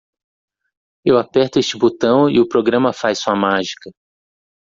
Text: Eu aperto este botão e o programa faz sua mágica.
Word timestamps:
Eu 1.05 1.19
aperto 1.19 1.59
este 1.59 1.77
botão 1.77 2.27
e 2.27 2.39
o 2.39 2.47
programa 2.47 2.91
faz 2.91 3.19
sua 3.19 3.35
mágica. 3.35 3.91